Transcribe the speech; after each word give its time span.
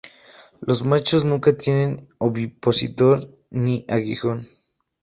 Los 0.61 0.83
machos 0.83 1.25
nunca 1.25 1.55
tienen 1.55 2.09
ovipositor 2.17 3.29
ni 3.51 3.85
aguijón. 3.87 4.47